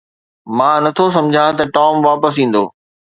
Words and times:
مان 0.57 0.77
نه 0.85 0.91
ٿو 0.97 1.05
سمجهان 1.17 1.51
ته 1.57 1.63
ٽام 1.75 1.93
واپس 2.07 2.33
ايندو. 2.39 2.63